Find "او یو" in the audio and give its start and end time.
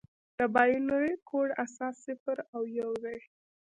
2.55-2.91